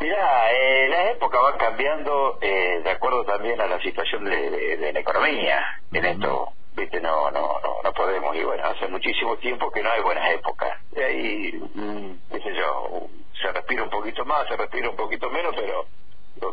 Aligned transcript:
Mirá, 0.00 0.52
eh, 0.52 0.88
las 0.88 1.10
épocas 1.16 1.42
van 1.42 1.58
cambiando 1.58 2.38
eh, 2.40 2.80
de 2.84 2.90
acuerdo 2.90 3.24
también 3.24 3.60
a 3.60 3.66
la 3.66 3.80
situación 3.80 4.24
de, 4.24 4.50
de- 4.50 4.76
de 4.76 4.92
la 4.92 5.00
economía. 5.00 5.64
En 5.92 6.04
esto, 6.04 6.52
viste, 6.76 7.00
no, 7.00 7.30
no, 7.32 7.58
no, 7.60 7.82
no 7.82 7.92
podemos. 7.92 8.36
Y 8.36 8.44
bueno, 8.44 8.64
hace 8.64 8.86
muchísimo 8.88 9.36
tiempo 9.38 9.70
que 9.72 9.82
no 9.82 9.90
hay 9.90 10.00
buenas 10.02 10.30
épocas. 10.30 10.78
Y 10.94 11.00
ahí, 11.00 11.52
mm, 11.74 12.10
qué 12.30 12.40
sé 12.40 12.54
yo, 12.54 13.08
se 13.42 13.52
respira 13.52 13.82
un 13.82 13.90
poquito 13.90 14.24
más, 14.24 14.46
se 14.46 14.56
respira 14.56 14.88
un 14.88 14.96
poquito 14.96 15.28
menos, 15.30 15.54
pero 15.56 15.84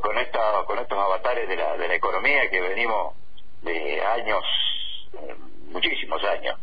con 0.02 0.18
esta, 0.18 0.64
con 0.66 0.80
estos 0.80 0.98
avatares 0.98 1.48
de 1.48 1.56
la, 1.56 1.78
de 1.78 1.88
la 1.88 1.96
economía 1.96 2.50
que 2.50 2.60
venimos 2.62 3.14
de 3.62 4.02
años, 4.04 4.44
eh, 5.14 5.36
muchísimos 5.70 6.24
años. 6.24 6.60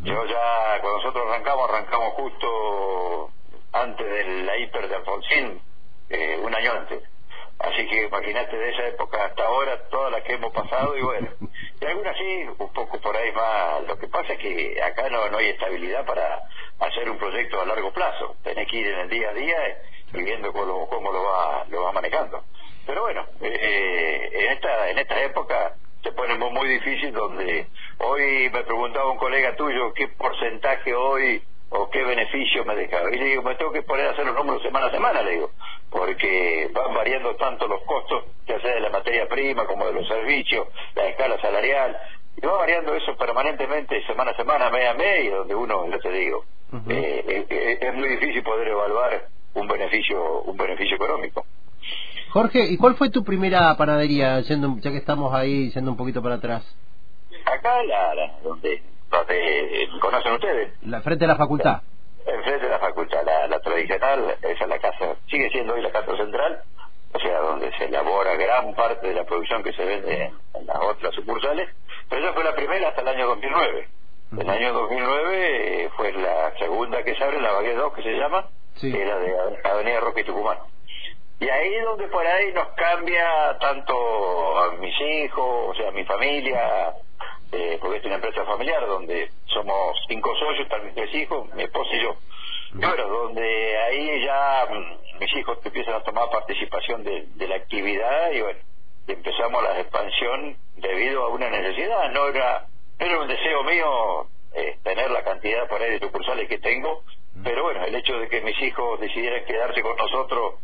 Yo 0.00 0.24
ya, 0.26 0.78
cuando 0.80 0.98
nosotros 0.98 1.26
arrancamos, 1.28 1.68
arrancamos 1.70 2.12
justo 2.14 3.30
antes 3.72 4.06
de 4.06 4.24
la 4.44 4.56
hiper 4.58 4.88
de 4.88 4.94
Alfonsín, 4.94 5.60
eh, 6.10 6.38
un 6.42 6.54
año 6.54 6.72
antes. 6.72 7.02
Así 7.60 7.86
que 7.86 8.04
imagínate 8.04 8.56
de 8.56 8.70
esa 8.70 8.86
época 8.88 9.22
hasta 9.24 9.44
ahora, 9.44 9.88
todas 9.90 10.10
las 10.10 10.22
que 10.22 10.32
hemos 10.32 10.52
pasado, 10.52 10.96
y 10.96 11.02
bueno, 11.02 11.28
y 11.80 11.84
algunas 11.84 12.16
sí, 12.16 12.46
un 12.58 12.72
poco 12.72 12.98
por 13.00 13.14
ahí 13.16 13.30
más. 13.32 13.82
Lo 13.86 13.98
que 13.98 14.08
pasa 14.08 14.32
es 14.32 14.38
que 14.38 14.82
acá 14.82 15.08
no, 15.10 15.28
no 15.28 15.38
hay 15.38 15.50
estabilidad 15.50 16.06
para 16.06 16.42
hacer 16.78 17.10
un 17.10 17.18
proyecto 17.18 17.60
a 17.60 17.66
largo 17.66 17.92
plazo. 17.92 18.36
Tenés 18.42 18.66
que 18.66 18.78
ir 18.78 18.86
en 18.86 19.00
el 19.00 19.08
día 19.10 19.28
a 19.28 19.34
día 19.34 19.82
y 20.14 20.22
viendo 20.22 20.52
cómo, 20.52 20.88
cómo 20.88 21.12
lo 21.12 21.22
va 21.22 21.64
lo 21.68 21.82
va 21.82 21.92
manejando. 21.92 22.44
Pero 22.86 23.02
bueno, 23.02 23.26
eh, 23.42 24.30
en 24.32 24.52
esta 24.52 24.90
en 24.90 24.98
esta 24.98 25.22
época 25.22 25.76
se 26.02 26.12
pone 26.12 26.36
muy 26.36 26.68
difícil 26.68 27.12
donde 27.12 27.66
hoy 27.98 28.48
me 28.50 28.62
preguntaba 28.62 29.10
un 29.10 29.18
colega 29.18 29.54
tuyo 29.54 29.92
qué 29.92 30.08
porcentaje 30.08 30.94
hoy 30.94 31.42
o 31.70 31.88
qué 31.90 32.02
beneficio 32.04 32.64
me 32.64 32.74
dejaba. 32.76 33.10
Y 33.12 33.18
le 33.18 33.24
digo, 33.26 33.42
me 33.42 33.54
tengo 33.54 33.72
que 33.72 33.82
poner 33.82 34.06
a 34.06 34.10
hacer 34.10 34.26
los 34.26 34.34
números 34.34 34.62
semana 34.62 34.86
a 34.86 34.90
semana, 34.90 35.22
le 35.22 35.30
digo, 35.32 35.50
porque 35.88 36.68
van 36.72 36.94
variando 36.94 37.34
tanto 37.36 37.66
los 37.66 37.80
costos, 37.82 38.24
ya 38.46 38.60
sea 38.60 38.74
de 38.74 38.80
la 38.80 38.90
materia 38.90 39.28
prima 39.28 39.66
como 39.66 39.86
de 39.86 39.92
los 39.94 40.06
servicios, 40.08 40.66
la 40.94 41.06
escala 41.06 41.40
salarial, 41.40 41.96
y 42.36 42.46
va 42.46 42.54
variando 42.58 42.94
eso 42.94 43.16
permanentemente, 43.16 44.02
semana 44.06 44.32
a 44.32 44.36
semana, 44.36 44.70
mes 44.70 44.88
a 44.88 44.94
mes, 44.94 45.30
donde 45.32 45.54
uno, 45.54 45.88
yo 45.90 45.98
te 45.98 46.10
digo, 46.10 46.44
Ujú. 46.72 46.90
eh, 46.90 47.46
eh, 47.50 47.78
es 47.80 47.94
muy 47.94 48.08
difícil 48.08 48.42
poder 48.42 48.68
evaluar 48.68 49.28
un 49.54 49.66
beneficio 49.66 50.42
un 50.42 50.56
beneficio 50.56 50.96
económico. 50.96 51.44
Jorge, 52.30 52.60
¿y 52.68 52.76
cuál 52.76 52.94
fue 52.94 53.10
tu 53.10 53.24
primera 53.24 53.76
panadería, 53.76 54.40
yendo, 54.40 54.76
ya 54.78 54.90
que 54.92 54.98
estamos 54.98 55.34
ahí, 55.34 55.70
yendo 55.72 55.90
un 55.90 55.96
poquito 55.96 56.22
para 56.22 56.36
atrás? 56.36 56.64
Acá, 57.44 57.82
la, 57.84 58.14
la- 58.14 58.38
donde, 58.44 58.82
donde 59.34 60.00
conocen 60.00 60.32
ustedes, 60.32 60.72
La 60.82 61.00
frente 61.02 61.24
de 61.24 61.28
la 61.28 61.36
facultad. 61.36 61.82
enfrente 62.26 62.64
de 62.66 62.70
la 62.70 62.78
facultad, 62.78 63.22
la, 63.24 63.46
la 63.46 63.60
tradicional, 63.60 64.36
esa 64.42 64.64
es 64.64 64.68
la 64.68 64.78
casa, 64.78 65.16
sigue 65.28 65.48
siendo 65.50 65.74
hoy 65.74 65.82
la 65.82 65.90
casa 65.90 66.16
central, 66.16 66.62
o 67.12 67.18
sea, 67.18 67.38
donde 67.40 67.72
se 67.76 67.84
elabora 67.86 68.34
gran 68.36 68.74
parte 68.74 69.08
de 69.08 69.14
la 69.14 69.24
producción 69.24 69.62
que 69.62 69.72
se 69.72 69.84
vende 69.84 70.24
en, 70.24 70.34
en 70.54 70.66
las 70.66 70.76
otras 70.80 71.14
sucursales, 71.14 71.68
pero 72.08 72.22
esa 72.24 72.32
fue 72.34 72.44
la 72.44 72.54
primera 72.54 72.88
hasta 72.88 73.00
el 73.02 73.08
año 73.08 73.26
2009. 73.28 73.88
El 74.38 74.48
año 74.48 74.72
2009 74.72 75.84
eh, 75.84 75.90
fue 75.96 76.12
la 76.12 76.52
segunda 76.56 77.02
que 77.02 77.16
se 77.16 77.24
abre, 77.24 77.40
la 77.40 77.50
Baguette 77.52 77.76
2 77.78 77.92
que 77.94 78.02
se 78.02 78.12
llama, 78.12 78.46
Sí. 78.76 78.92
que 78.92 79.02
era 79.02 79.18
de 79.18 79.36
Ave- 79.36 79.60
Avenida 79.64 80.00
Roque 80.00 80.20
y 80.20 80.24
Tucumán. 80.24 80.58
Y 81.40 81.48
ahí 81.48 81.74
es 81.74 81.84
donde 81.84 82.06
por 82.08 82.24
ahí 82.24 82.52
nos 82.52 82.68
cambia 82.76 83.56
tanto 83.60 84.58
a 84.58 84.72
mis 84.76 84.94
hijos, 85.00 85.70
o 85.70 85.74
sea, 85.74 85.88
a 85.88 85.92
mi 85.92 86.04
familia, 86.04 86.92
eh, 87.52 87.78
porque 87.80 87.98
es 87.98 88.04
una 88.04 88.16
empresa 88.16 88.44
familiar 88.44 88.86
donde 88.86 89.30
somos 89.46 89.96
cinco 90.08 90.34
socios, 90.36 90.68
mis 90.84 90.94
tres 90.94 91.14
hijos, 91.14 91.52
mi 91.54 91.62
esposa 91.64 91.90
y 91.94 92.02
yo. 92.02 92.16
Bueno, 92.72 93.08
donde 93.08 93.78
ahí 93.78 94.24
ya 94.24 94.66
mm, 94.70 95.18
mis 95.18 95.36
hijos 95.36 95.58
empiezan 95.64 95.94
a 95.94 96.02
tomar 96.04 96.30
participación 96.30 97.02
de, 97.02 97.26
de 97.34 97.48
la 97.48 97.56
actividad 97.56 98.30
y 98.32 98.40
bueno, 98.42 98.58
empezamos 99.08 99.62
la 99.62 99.80
expansión 99.80 100.56
debido 100.76 101.24
a 101.24 101.28
una 101.30 101.50
necesidad, 101.50 102.10
no 102.12 102.28
era, 102.28 102.68
no 103.00 103.06
era 103.06 103.20
un 103.20 103.28
deseo 103.28 103.64
mío 103.64 104.28
eh, 104.54 104.78
tener 104.84 105.10
la 105.10 105.24
cantidad 105.24 105.68
por 105.68 105.82
ahí 105.82 105.90
de 105.92 105.98
sucursales 105.98 106.48
que 106.48 106.58
tengo, 106.58 107.02
pero 107.42 107.64
bueno, 107.64 107.84
el 107.84 107.94
hecho 107.94 108.18
de 108.18 108.28
que 108.28 108.40
mis 108.40 108.60
hijos 108.62 109.00
decidieran 109.00 109.44
quedarse 109.44 109.82
con 109.82 109.96
nosotros 109.96 110.54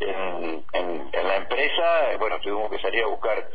en, 0.00 0.64
en- 0.72 1.08
en 1.12 1.28
la 1.28 1.36
empresa, 1.36 2.12
eh, 2.12 2.16
bueno, 2.18 2.38
tuvimos 2.40 2.70
que 2.70 2.78
salir 2.80 3.02
a 3.04 3.06
buscar 3.06 3.48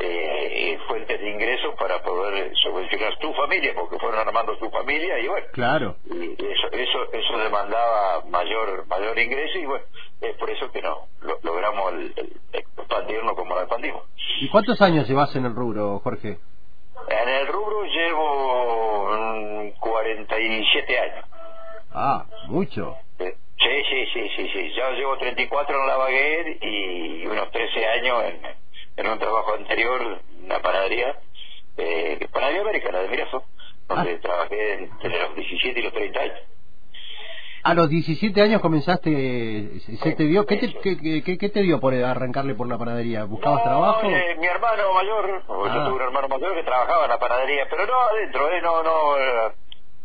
eh, 0.00 0.78
fuentes 0.88 1.20
de 1.20 1.30
ingresos 1.30 1.74
para 1.78 2.02
poder 2.02 2.52
subvencionar 2.56 3.18
tu 3.18 3.32
familia, 3.34 3.72
porque 3.74 3.98
fueron 3.98 4.20
armando 4.26 4.56
tu 4.58 4.70
familia 4.70 5.18
y 5.18 5.28
bueno, 5.28 5.46
Claro. 5.52 5.96
y 6.06 6.32
eso 6.44 6.68
eso 6.72 7.12
eso 7.12 7.38
demandaba 7.38 8.22
mayor 8.28 8.86
mayor 8.88 9.18
ingreso 9.18 9.58
y 9.58 9.66
bueno, 9.66 9.84
es 10.20 10.34
por 10.36 10.50
eso 10.50 10.70
que 10.72 10.82
no 10.82 11.06
lo- 11.20 11.38
logramos 11.42 11.92
el, 11.92 12.12
el 12.16 12.32
expandirnos 12.52 13.34
como 13.34 13.54
lo 13.54 13.60
expandimos. 13.60 14.02
¿Y 14.40 14.48
cuántos 14.48 14.80
años 14.80 15.06
llevas 15.08 15.34
en 15.36 15.44
el 15.44 15.54
rubro, 15.54 16.00
Jorge? 16.00 16.38
En 17.08 17.28
el 17.28 17.46
rubro 17.48 17.84
llevo 17.84 19.08
mm, 19.12 19.70
47 19.80 20.98
años. 20.98 21.24
Ah, 21.92 22.24
mucho. 22.46 22.96
Sí, 23.18 23.84
sí, 23.88 24.06
sí, 24.12 24.28
sí, 24.36 24.48
sí. 24.52 24.72
Ya 24.76 24.90
llevo 24.90 25.16
34 25.18 25.80
en 25.80 25.86
la 25.86 25.96
baguette 25.96 26.58
y 26.64 27.26
unos 27.26 27.50
13 27.52 27.86
años 27.86 28.24
en, 28.24 28.42
en 29.06 29.12
un 29.12 29.18
trabajo 29.18 29.54
anterior, 29.54 30.20
una 30.44 30.60
panadería, 30.60 31.16
eh, 31.76 32.26
panadería 32.32 32.62
americana 32.62 32.98
de 33.00 33.08
Mirazo, 33.08 33.44
donde 33.88 34.14
Ah. 34.14 34.18
trabajé 34.20 34.72
entre 34.74 35.08
los 35.20 35.34
17 35.36 35.80
y 35.80 35.82
los 35.82 35.92
30 35.92 36.20
años. 36.20 36.38
A 37.64 37.74
los 37.74 37.88
17 37.88 38.42
años 38.42 38.60
comenzaste, 38.60 39.78
se 39.80 40.12
te 40.16 40.24
dio, 40.24 40.44
¿qué 40.46 40.56
te, 40.56 40.74
qué, 40.82 41.22
qué- 41.22 41.38
qué 41.38 41.48
te 41.48 41.62
dio 41.62 41.78
por 41.78 41.94
arrancarle 41.94 42.54
por 42.56 42.66
la 42.68 42.76
panadería? 42.76 43.22
¿Buscabas 43.24 43.58
No, 43.60 43.64
trabajo? 43.64 44.06
eh, 44.10 44.36
mi 44.40 44.46
hermano 44.48 44.92
mayor, 44.92 45.44
o 45.46 45.66
yo 45.68 45.72
Ah. 45.72 45.84
tuve 45.86 45.94
un 45.96 46.02
hermano 46.02 46.26
mayor 46.28 46.54
que 46.56 46.64
trabajaba 46.64 47.04
en 47.04 47.10
la 47.10 47.18
panadería, 47.20 47.68
pero 47.70 47.86
no 47.86 47.94
adentro, 48.10 48.50
eh, 48.52 48.60
no, 48.62 48.82
no, 48.82 49.16
eh, 49.16 49.52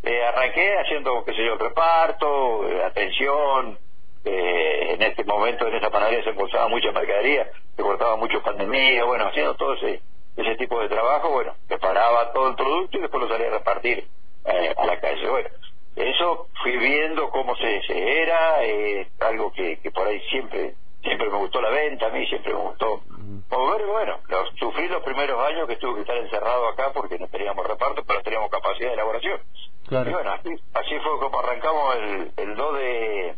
eh, 0.04 0.24
arranqué 0.26 0.78
haciendo, 0.80 1.24
qué 1.26 1.34
sé 1.34 1.44
yo, 1.46 1.58
reparto, 1.58 2.70
eh, 2.70 2.84
atención, 2.84 3.80
eh, 4.24 4.90
en 4.94 5.02
este 5.02 5.24
momento 5.24 5.68
en 5.68 5.76
esa 5.76 5.90
panadería 5.90 6.24
se 6.26 6.30
embolsaba 6.30 6.68
mucha 6.68 6.92
mercadería, 6.92 7.50
se 7.78 7.82
cortaba 7.84 8.18
mucho 8.18 8.42
pan 8.44 8.58
de 8.58 8.66
miga, 8.68 9.06
bueno, 9.06 9.28
haciendo 9.28 9.56
todo 9.56 9.76
ese, 9.76 10.02
ese 10.36 10.56
tipo 10.58 10.80
de 10.82 10.90
trabajo, 10.90 11.30
bueno, 11.30 11.54
preparaba 11.68 12.34
todo 12.34 12.50
el 12.50 12.56
producto 12.56 12.98
y 12.98 13.02
después 13.02 13.24
lo 13.24 13.30
salía 13.30 13.48
a 13.48 13.52
repartir 13.60 14.08
eh, 14.46 14.74
a 14.76 14.86
la 14.86 15.00
calle, 15.00 15.30
bueno. 15.30 15.50
Eso 15.96 16.48
fui 16.62 16.78
viendo 16.78 17.30
cómo 17.32 17.56
se, 17.56 17.82
se 17.84 18.22
era, 18.22 18.64
eh, 18.64 19.08
algo 19.20 19.52
que, 19.54 19.80
que 19.80 19.92
por 19.92 20.08
ahí 20.08 20.20
siempre 20.30 20.76
siempre 21.02 21.30
me 21.30 21.38
gustó 21.38 21.62
la 21.62 21.70
venta, 21.70 22.08
a 22.08 22.10
mí 22.10 22.26
siempre 22.28 22.54
me 22.54 22.60
gustó 22.60 23.02
mover, 23.50 23.86
bueno, 23.86 24.20
lo- 24.28 24.46
sufrí 24.58 24.88
los 24.90 25.02
primeros 25.04 25.40
años 25.48 25.68
que 25.68 25.78
tuve 25.78 25.96
que 25.96 26.02
estar 26.02 26.18
encerrado 26.18 26.68
acá 26.68 26.92
porque 26.94 27.18
no 27.18 27.28
teníamos 27.30 27.66
reparto, 27.66 28.04
pero 28.06 28.22
teníamos 28.24 28.50
capacidad 28.52 28.90
de 28.90 28.94
elaboración. 28.96 29.40
Claro. 29.88 30.10
Y 30.10 30.14
bueno, 30.14 30.32
así, 30.34 30.50
así 30.74 31.00
fue 31.00 31.20
como 31.20 31.40
arrancamos 31.40 31.96
el, 31.96 32.32
el 32.38 32.56
2 32.56 32.76
de... 32.78 33.36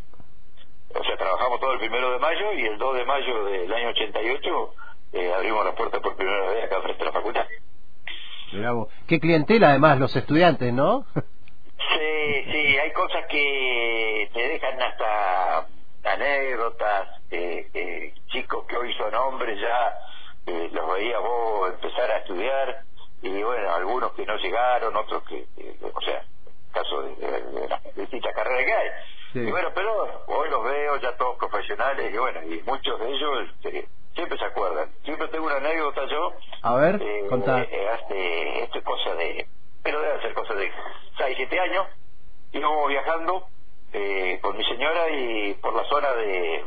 O 0.95 1.03
sea, 1.03 1.17
trabajamos 1.17 1.59
todo 1.59 1.73
el 1.73 1.79
primero 1.79 2.11
de 2.11 2.19
mayo 2.19 2.53
y 2.53 2.65
el 2.65 2.77
2 2.77 2.95
de 2.95 3.05
mayo 3.05 3.43
del 3.45 3.71
año 3.73 3.89
88 3.89 4.73
eh, 5.13 5.33
abrimos 5.33 5.65
la 5.65 5.75
puerta 5.75 5.99
por 5.99 6.15
primera 6.15 6.47
vez 6.49 6.63
acá 6.65 6.81
frente 6.81 7.03
a 7.03 7.05
la 7.05 7.11
facultad. 7.11 7.45
Mirá 8.53 8.71
vos. 8.71 8.87
Qué 9.07 9.19
clientela 9.19 9.69
además, 9.69 9.99
los 9.99 10.15
estudiantes, 10.15 10.73
¿no? 10.73 11.05
Sí, 11.15 12.43
sí, 12.51 12.77
hay 12.77 12.91
cosas 12.93 13.25
que 13.27 14.29
te 14.33 14.47
dejan 14.47 14.81
hasta 14.81 15.67
anécdotas, 16.03 17.07
eh, 17.31 17.67
eh, 17.73 18.13
chicos 18.27 18.65
que 18.67 18.75
hoy 18.77 18.93
son 18.95 19.13
hombres 19.15 19.59
ya, 19.59 19.97
eh, 20.47 20.69
los 20.71 20.93
veías 20.93 21.21
vos 21.21 21.69
empezar 21.69 22.09
a 22.11 22.17
estudiar, 22.17 22.83
y 23.21 23.41
bueno, 23.43 23.73
algunos 23.75 24.11
que 24.13 24.25
no 24.25 24.35
llegaron, 24.37 24.95
otros 24.95 25.23
que, 25.23 25.45
que- 25.55 25.75
o 25.93 26.01
sea, 26.01 26.23
caso 26.73 27.01
de, 27.03 27.15
de- 27.15 27.41
de 27.61 27.67
las 27.67 27.95
distintas 27.95 28.33
carreras 28.33 28.65
que 28.65 28.73
hay. 28.73 28.89
Sí. 29.33 29.39
Y 29.39 29.51
bueno, 29.51 29.69
pero 29.75 30.23
hoy 30.27 30.49
los 30.49 30.63
veo 30.63 30.97
ya 30.97 31.15
todos 31.17 31.37
profesionales, 31.37 32.11
y 32.13 32.17
bueno, 32.17 32.41
y 32.43 32.61
muchos 32.63 32.99
de 32.99 33.09
ellos 33.09 33.47
eh, 33.65 33.87
siempre 34.15 34.37
se 34.39 34.45
acuerdan. 34.45 34.89
Siempre 35.03 35.27
tengo 35.27 35.45
una 35.45 35.57
anécdota 35.57 36.01
yo, 36.09 36.33
A 36.63 36.75
ver, 36.75 36.99
eh, 37.01 37.25
contá. 37.29 37.61
eh, 37.61 37.89
hace, 37.89 38.63
esto 38.63 38.79
es 38.79 38.83
cosa 38.83 39.13
de, 39.15 39.47
pero 39.83 40.01
debe 40.01 40.21
ser 40.21 40.33
cosa 40.33 40.53
de 40.55 40.71
6, 41.17 41.33
7 41.37 41.59
años, 41.59 41.85
íbamos 42.53 42.87
viajando 42.89 43.47
eh, 43.93 44.39
con 44.41 44.57
mi 44.57 44.63
señora 44.65 45.09
y 45.09 45.53
por 45.55 45.75
la 45.75 45.83
zona 45.85 46.11
de, 46.13 46.63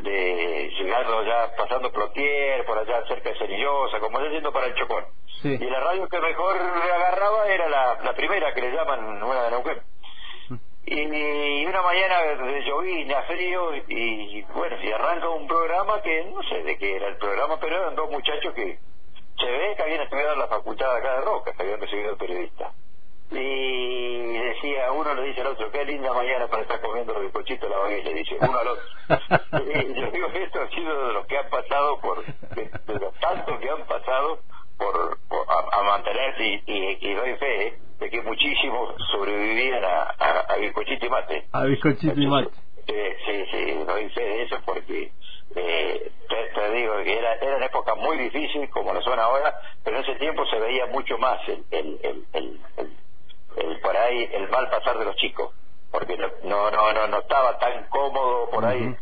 de 0.00 0.70
llegando 0.78 1.22
ya, 1.24 1.54
pasando 1.56 1.92
Plotier, 1.92 2.64
por 2.64 2.78
allá 2.78 3.04
cerca 3.06 3.30
de 3.30 3.38
Cenillosa, 3.38 3.98
como 4.00 4.20
ya 4.20 4.28
yendo 4.30 4.52
para 4.52 4.66
el 4.66 4.74
Chocón. 4.74 5.04
Sí. 5.42 5.58
Y 5.60 5.64
la 5.70 5.80
radio 5.80 6.08
que 6.08 6.20
mejor 6.20 6.56
agarraba 6.58 7.46
era 7.48 7.68
la, 7.68 7.98
la 8.02 8.14
primera 8.14 8.54
que 8.54 8.60
le 8.62 8.70
llaman 8.72 9.22
una 9.22 9.42
de 9.44 9.50
Neuquén. 9.50 9.82
Y, 10.90 11.62
y 11.62 11.66
una 11.66 11.82
mañana 11.82 12.20
de 12.20 12.64
llovina, 12.64 13.22
frío, 13.22 13.76
y 13.86 14.42
bueno, 14.42 14.76
y 14.82 14.90
arranca 14.90 15.28
un 15.28 15.46
programa 15.46 16.02
que 16.02 16.24
no 16.24 16.42
sé 16.42 16.64
de 16.64 16.76
qué 16.78 16.96
era 16.96 17.06
el 17.06 17.16
programa, 17.16 17.60
pero 17.60 17.76
eran 17.76 17.94
dos 17.94 18.10
muchachos 18.10 18.52
que 18.54 18.76
se 19.38 19.46
ve 19.46 19.74
que 19.76 19.82
habían 19.84 20.00
estudiado 20.00 20.32
en 20.32 20.38
la 20.40 20.48
facultad 20.48 20.96
acá 20.96 21.14
de 21.14 21.20
Roca, 21.20 21.52
que 21.52 21.62
habían 21.62 21.80
recibido 21.80 22.16
periodista. 22.16 22.72
Y 23.30 24.32
decía, 24.38 24.90
uno 24.90 25.14
le 25.14 25.22
dice 25.28 25.42
al 25.42 25.46
otro, 25.46 25.70
qué 25.70 25.84
linda 25.84 26.12
mañana 26.12 26.48
para 26.48 26.62
estar 26.62 26.80
comiendo 26.80 27.12
los 27.12 27.22
bizcochitos 27.22 27.68
de 27.68 27.76
la 27.76 27.82
baguette, 27.82 28.04
le 28.06 28.14
dice 28.14 28.36
uno 28.40 28.58
al 28.58 28.68
otro. 28.68 28.84
y 29.72 29.94
yo 29.94 30.10
digo 30.10 30.26
esto 30.34 30.60
ha 30.60 30.68
sido 30.70 31.06
de 31.06 31.12
los 31.12 31.26
que 31.28 31.38
han 31.38 31.48
pasado 31.50 32.00
por, 32.00 32.24
de, 32.24 32.98
los 32.98 33.14
tantos 33.20 33.60
que 33.60 33.70
han 33.70 33.86
pasado 33.86 34.40
por, 34.76 35.18
a, 35.70 35.82
mantenerse 35.84 36.62
y, 36.66 36.98
y, 37.00 37.14
doy 37.14 37.36
fe 37.36 37.66
¿eh? 37.68 37.78
De 38.00 38.10
que 38.10 38.22
muchísimos 38.22 38.94
sobrevivían 39.12 39.84
a, 39.84 40.02
a, 40.48 40.56
bizcochito 40.56 41.06
y 41.06 41.10
mate. 41.10 41.44
A 41.52 41.64
bizcochito 41.64 42.20
y 42.20 42.26
mate. 42.26 42.50
Eh, 42.86 43.16
sí, 43.24 43.44
sí, 43.52 44.10
fe 44.14 44.20
de 44.20 44.42
eso 44.42 44.56
porque 44.64 45.12
eh, 45.54 46.12
te, 46.28 46.70
digo 46.72 46.94
que 47.04 47.18
era, 47.18 47.34
eran 47.34 47.62
épocas 47.62 47.96
muy 47.98 48.16
difíciles 48.16 48.70
como 48.70 48.94
lo 48.94 49.02
son 49.02 49.18
ahora, 49.20 49.54
pero 49.84 49.98
en 49.98 50.04
ese 50.04 50.14
tiempo 50.16 50.44
se 50.46 50.58
veía 50.58 50.86
mucho 50.86 51.18
más 51.18 51.38
el, 51.46 51.64
el, 51.70 52.24
el, 52.32 52.60
el, 53.56 53.80
por 53.80 53.96
ahí 53.96 54.28
el 54.32 54.48
mal 54.48 54.70
pasar 54.70 54.98
de 54.98 55.04
los 55.04 55.16
chicos, 55.16 55.54
porque 55.92 56.16
no 56.16 56.70
no 56.70 56.92
no 56.92 57.06
no, 57.06 57.18
estaba 57.18 57.58
tan 57.58 57.84
cómodo 57.88 58.48
por 58.50 58.64
ahí. 58.64 58.96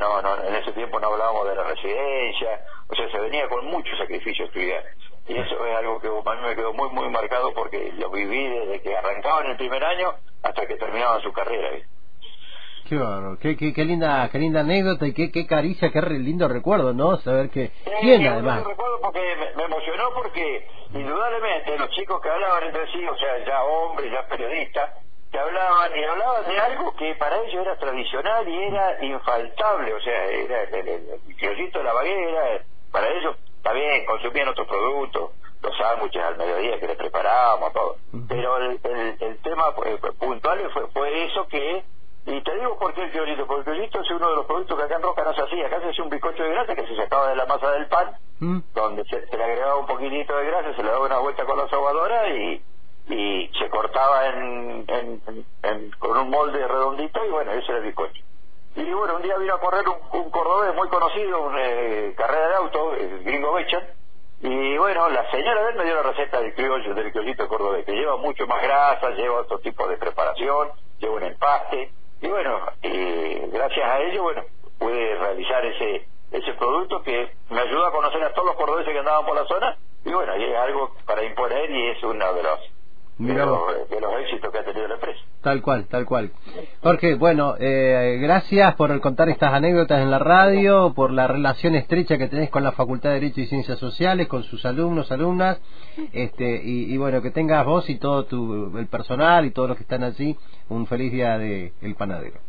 no, 0.00 0.22
no, 0.22 0.44
en 0.44 0.54
ese 0.54 0.72
tiempo 0.72 0.98
no 0.98 1.08
hablábamos 1.08 1.46
de 1.48 1.54
la 1.54 1.64
residencia, 1.64 2.64
o 2.88 2.94
sea, 2.94 3.10
se 3.10 3.20
venía 3.20 3.46
con 3.48 3.66
mucho 3.66 3.94
sacrificio 3.98 4.46
estudiar. 4.46 4.84
Y 5.28 5.36
eso 5.36 5.66
es 5.66 5.76
algo 5.76 6.00
que 6.00 6.08
a 6.08 6.34
mí 6.34 6.42
me 6.42 6.56
quedó 6.56 6.72
muy, 6.72 6.88
muy 6.90 7.10
marcado 7.10 7.52
porque 7.52 7.92
lo 7.98 8.10
viví 8.10 8.48
desde 8.48 8.80
que 8.80 8.96
arrancaban 8.96 9.46
el 9.46 9.56
primer 9.56 9.84
año 9.84 10.14
hasta 10.42 10.66
que 10.66 10.76
terminaban 10.76 11.20
su 11.20 11.32
carrera. 11.32 11.68
Qué 12.88 12.96
bueno, 12.96 13.36
qué, 13.38 13.54
qué, 13.54 13.84
linda, 13.84 14.30
qué 14.32 14.38
linda 14.38 14.60
anécdota 14.60 15.06
y 15.06 15.12
qué, 15.12 15.30
qué 15.30 15.46
caricia, 15.46 15.90
qué 15.92 16.00
lindo 16.00 16.48
recuerdo, 16.48 16.94
¿no? 16.94 17.18
Saber 17.18 17.50
que 17.50 17.70
sí, 18.00 18.26
además. 18.26 18.64
recuerdo 18.64 19.00
porque 19.02 19.20
me, 19.54 19.64
emocionó 19.64 20.04
porque 20.14 20.66
indudablemente 20.94 21.76
los 21.76 21.90
chicos 21.90 22.18
que 22.22 22.30
hablaban 22.30 22.64
entre 22.64 22.90
sí, 22.90 23.06
o 23.06 23.14
sea, 23.16 23.44
ya 23.44 23.62
hombres, 23.64 24.10
ya 24.10 24.26
periodistas, 24.26 24.90
que 25.30 25.38
hablaban 25.38 25.90
y 25.94 26.04
hablaban 26.04 26.46
de 26.46 26.58
algo 26.58 26.96
que 26.96 27.14
para 27.16 27.36
ellos 27.42 27.60
era 27.60 27.76
tradicional 27.76 28.48
y 28.48 28.56
era 28.56 29.04
infaltable, 29.04 29.92
o 29.92 30.00
sea, 30.00 30.24
era 30.24 30.62
el, 30.62 30.88
el, 30.88 31.72
de 31.72 31.82
la 31.84 31.92
baguera, 31.92 32.64
para 32.90 33.08
ellos 33.08 33.36
también 33.62 34.04
consumían 34.06 34.48
otros 34.48 34.66
productos, 34.66 35.30
los 35.62 35.76
sándwiches 35.76 36.22
al 36.22 36.36
mediodía 36.36 36.78
que 36.80 36.86
les 36.86 36.96
preparábamos, 36.96 37.72
todo. 37.72 37.96
Pero 38.28 38.56
el, 38.58 38.80
el, 39.20 39.38
tema 39.38 39.64
eh, 39.86 39.98
puntual 40.18 40.70
fue, 40.72 40.86
fue 40.88 41.24
eso 41.24 41.46
que 41.48 41.84
y 42.28 42.42
te 42.42 42.54
digo 42.56 42.78
por 42.78 42.92
qué 42.92 43.04
el 43.04 43.10
criolito, 43.10 43.46
porque 43.46 43.70
el 43.70 43.76
criolito 43.76 44.00
es 44.02 44.10
uno 44.10 44.28
de 44.28 44.36
los 44.36 44.44
productos 44.44 44.76
que 44.76 44.84
acá 44.84 44.96
en 44.96 45.02
Roca 45.02 45.24
no 45.24 45.32
se 45.32 45.42
hacía. 45.42 45.66
Acá 45.66 45.80
se 45.80 45.88
hacía 45.88 46.04
un 46.04 46.10
bizcocho 46.10 46.42
de 46.42 46.50
grasa 46.50 46.74
que 46.74 46.86
se 46.86 46.94
sacaba 46.94 47.30
de 47.30 47.36
la 47.36 47.46
masa 47.46 47.70
del 47.70 47.86
pan, 47.86 48.16
mm. 48.40 48.58
donde 48.74 49.04
se, 49.04 49.34
le 49.34 49.44
agregaba 49.44 49.76
un 49.76 49.86
poquitito 49.86 50.36
de 50.36 50.44
grasa, 50.44 50.74
se 50.74 50.82
le 50.82 50.90
daba 50.90 51.06
una 51.06 51.18
vuelta 51.20 51.46
con 51.46 51.56
la 51.56 51.66
sobadora 51.68 52.28
y, 52.28 52.62
y 53.08 53.50
se 53.58 53.70
cortaba 53.70 54.26
en, 54.26 54.84
en, 54.88 55.90
con 55.98 56.18
un 56.18 56.28
molde 56.28 56.68
redondito 56.68 57.24
y 57.24 57.30
bueno, 57.30 57.52
ese 57.52 57.72
era 57.72 57.78
el 57.78 57.84
bizcocho. 57.84 58.22
Y 58.78 58.92
bueno, 58.92 59.16
un 59.16 59.22
día 59.22 59.36
vino 59.36 59.54
a 59.54 59.60
correr 59.60 59.84
un, 59.88 60.20
un 60.20 60.30
cordobés 60.30 60.74
muy 60.74 60.88
conocido, 60.88 61.42
una 61.42 61.64
eh, 61.64 62.14
carrera 62.16 62.48
de 62.48 62.54
auto, 62.54 62.94
el 62.94 63.24
gringo 63.24 63.52
Bechan, 63.52 63.82
y 64.40 64.78
bueno, 64.78 65.08
la 65.08 65.28
señora 65.32 65.64
de 65.64 65.70
él 65.70 65.76
me 65.76 65.84
dio 65.84 65.96
la 65.96 66.02
receta 66.02 66.40
del 66.40 66.54
criollo, 66.54 66.94
del 66.94 67.10
criollito 67.10 67.48
cordobés, 67.48 67.84
que 67.84 67.92
lleva 67.92 68.16
mucho 68.16 68.46
más 68.46 68.62
grasa, 68.62 69.10
lleva 69.10 69.40
otro 69.40 69.58
tipo 69.58 69.88
de 69.88 69.96
preparación, 69.96 70.70
lleva 70.98 71.14
un 71.14 71.24
empaste, 71.24 71.90
y 72.22 72.28
bueno, 72.28 72.66
gracias 72.82 73.84
a 73.84 74.00
ello, 74.00 74.22
bueno, 74.22 74.44
pude 74.78 75.14
realizar 75.16 75.64
ese 75.64 76.06
ese 76.30 76.52
producto 76.54 77.02
que 77.02 77.32
me 77.48 77.60
ayudó 77.60 77.86
a 77.86 77.92
conocer 77.92 78.22
a 78.22 78.32
todos 78.32 78.48
los 78.48 78.56
cordobeses 78.56 78.92
que 78.92 78.98
andaban 78.98 79.24
por 79.24 79.34
la 79.34 79.46
zona 79.46 79.76
y 80.04 80.12
bueno, 80.12 80.36
y 80.36 80.44
es 80.44 80.56
algo 80.56 80.94
para 81.06 81.24
imponer 81.24 81.70
y 81.70 81.88
es 81.88 82.02
uno 82.02 82.34
de 82.34 82.42
los 83.18 83.88
de 83.90 84.00
los, 84.00 84.20
éxitos 84.20 84.52
que 84.52 84.58
ha 84.58 84.64
tenido 84.64 84.86
la 84.86 84.94
empresa. 84.94 85.20
Tal 85.42 85.60
cual, 85.62 85.86
tal 85.86 86.04
cual. 86.04 86.30
Jorge, 86.82 87.14
bueno, 87.14 87.54
eh, 87.58 88.18
gracias 88.20 88.74
por 88.76 89.00
contar 89.00 89.28
estas 89.28 89.52
anécdotas 89.52 90.00
en 90.00 90.10
la 90.10 90.18
radio, 90.18 90.92
por 90.94 91.12
la 91.12 91.26
relación 91.26 91.74
estrecha 91.74 92.18
que 92.18 92.28
tenés 92.28 92.50
con 92.50 92.62
la 92.62 92.72
Facultad 92.72 93.10
de 93.10 93.20
Derecho 93.20 93.40
y 93.40 93.46
Ciencias 93.46 93.78
Sociales, 93.78 94.28
con 94.28 94.44
sus 94.44 94.64
alumnos, 94.64 95.10
alumnas, 95.10 95.60
este, 96.12 96.60
y, 96.62 96.96
bueno, 96.96 97.20
que 97.22 97.30
tengas 97.30 97.64
vos 97.64 97.88
y 97.88 97.98
todo 97.98 98.24
tu, 98.24 98.76
el 98.78 98.86
personal 98.86 99.46
y 99.46 99.50
todos 99.50 99.68
los 99.68 99.76
que 99.76 99.84
están 99.84 100.02
allí 100.04 100.36
un 100.68 100.86
feliz 100.86 101.12
día 101.12 101.38
de 101.38 101.72
El 101.82 101.94
Panadero. 101.94 102.40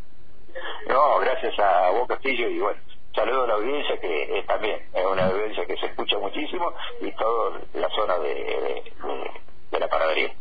No, 0.88 1.20
gracias 1.20 1.58
a 1.60 1.92
vos 1.92 2.08
Castillo 2.08 2.50
y 2.50 2.60
bueno, 2.60 2.80
saludo 3.14 3.44
a 3.44 3.48
la 3.48 3.54
audiencia 3.56 4.00
que 4.00 4.44
también 4.48 4.80
es 4.94 5.06
una 5.06 5.28
audiencia 5.28 5.66
que 5.66 5.78
se 5.78 5.86
escucha 5.88 6.18
muchísimo 6.20 6.74
y 7.02 7.12
toda 7.12 7.60
la 7.74 7.90
zona 7.90 8.18
de, 8.20 8.84
de 9.72 9.80
la 9.80 9.88
panadería. 9.88 10.34